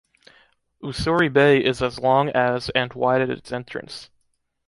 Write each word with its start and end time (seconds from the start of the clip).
Oussouri 0.83 1.31
Bay 1.31 1.63
is 1.63 1.79
as 1.79 1.99
long 1.99 2.29
as 2.29 2.71
and 2.71 2.91
wide 2.93 3.21
at 3.21 3.29
it’s 3.29 3.51
entrance. 3.51 4.09